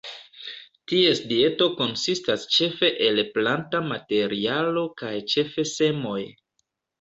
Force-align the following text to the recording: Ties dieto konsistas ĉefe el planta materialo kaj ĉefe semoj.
Ties 0.91 1.19
dieto 1.31 1.67
konsistas 1.81 2.45
ĉefe 2.55 2.89
el 3.09 3.21
planta 3.35 3.83
materialo 3.91 4.85
kaj 5.03 5.13
ĉefe 5.35 5.69
semoj. 5.75 6.19